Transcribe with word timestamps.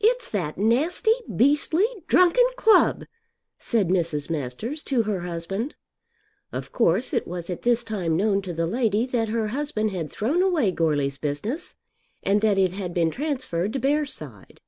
"It's 0.00 0.28
that 0.30 0.58
nasty, 0.58 1.14
beastly, 1.36 1.86
drunken 2.08 2.46
club," 2.56 3.04
said 3.60 3.90
Mrs. 3.90 4.28
Masters 4.28 4.82
to 4.82 5.02
her 5.02 5.20
husband. 5.20 5.76
Of 6.52 6.72
course 6.72 7.14
it 7.14 7.28
was 7.28 7.48
at 7.48 7.62
this 7.62 7.84
time 7.84 8.16
known 8.16 8.42
to 8.42 8.52
the 8.52 8.66
lady 8.66 9.06
that 9.06 9.28
her 9.28 9.46
husband 9.46 9.92
had 9.92 10.10
thrown 10.10 10.42
away 10.42 10.72
Goarly's 10.72 11.16
business 11.16 11.76
and 12.24 12.40
that 12.40 12.58
it 12.58 12.72
had 12.72 12.92
been 12.92 13.12
transferred 13.12 13.72
to 13.74 13.78
Bearside. 13.78 14.58